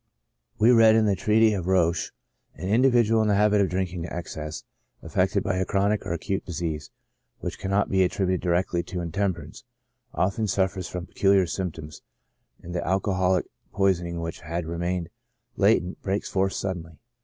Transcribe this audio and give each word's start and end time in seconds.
We 0.57 0.71
read 0.71 0.95
in 0.95 1.05
the 1.05 1.15
treatise 1.15 1.53
of 1.55 1.67
Roesch: 1.67 2.09
"An 2.55 2.67
individual 2.67 3.21
in 3.21 3.27
the 3.27 3.35
habit 3.35 3.61
of 3.61 3.69
drinking 3.69 4.01
to 4.01 4.11
excess, 4.11 4.63
affected 5.03 5.43
by 5.43 5.57
a 5.57 5.63
chronic 5.65 6.07
or 6.07 6.11
acute 6.11 6.43
disease, 6.43 6.89
which 7.37 7.59
cannot 7.59 7.87
be 7.91 8.01
attributed 8.03 8.41
directly 8.41 8.81
to 8.81 8.97
intem 9.01 9.33
peiance, 9.35 9.61
often 10.11 10.47
suffers 10.47 10.87
from 10.89 11.05
peculiar 11.05 11.45
symptoms, 11.45 12.01
and 12.63 12.73
the 12.73 12.83
al 12.83 12.99
coholic 12.99 13.43
poisoning 13.73 14.19
which 14.21 14.39
had 14.39 14.65
remained 14.65 15.09
latent 15.55 16.01
breaks 16.01 16.31
forth 16.31 16.53
suddenly. 16.53 16.97